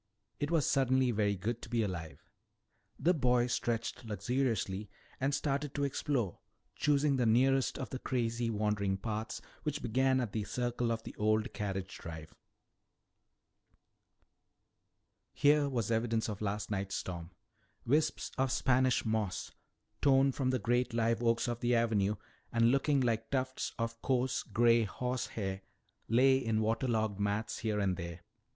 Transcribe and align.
It 0.39 0.49
was 0.49 0.65
suddenly 0.65 1.11
very 1.11 1.35
good 1.35 1.61
to 1.61 1.69
be 1.69 1.83
alive. 1.83 2.27
The 2.97 3.13
boy 3.13 3.45
stretched 3.45 4.03
luxuriously 4.03 4.89
and 5.19 5.31
started 5.31 5.75
to 5.75 5.83
explore, 5.83 6.39
choosing 6.75 7.17
the 7.17 7.27
nearest 7.27 7.77
of 7.77 7.91
the 7.91 7.99
crazy, 7.99 8.49
wandering 8.49 8.97
paths 8.97 9.43
which 9.61 9.83
began 9.83 10.19
at 10.19 10.31
the 10.31 10.43
circle 10.43 10.91
of 10.91 11.03
the 11.03 11.15
old 11.19 11.53
carriage 11.53 11.99
drive. 11.99 12.33
Here 15.35 15.69
was 15.69 15.91
evidence 15.91 16.27
of 16.29 16.41
last 16.41 16.71
night's 16.71 16.95
storm. 16.95 17.29
Wisps 17.85 18.31
of 18.39 18.51
Spanish 18.51 19.05
moss, 19.05 19.51
torn 20.01 20.31
from 20.31 20.49
the 20.49 20.57
great 20.57 20.95
live 20.95 21.21
oaks 21.21 21.47
of 21.47 21.59
the 21.59 21.75
avenue 21.75 22.15
and 22.51 22.71
looking 22.71 23.01
like 23.01 23.29
tufts 23.29 23.71
of 23.77 24.01
coarse 24.01 24.41
gray 24.41 24.81
horsehair, 24.83 25.61
lay 26.07 26.37
in 26.37 26.59
water 26.61 26.87
logged 26.87 27.19
mats 27.19 27.59
here 27.59 27.79
and 27.79 27.97
there. 27.97 28.21